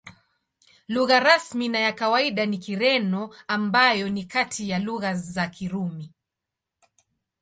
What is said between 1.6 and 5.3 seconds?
na ya kawaida ni Kireno, ambayo ni kati ya lugha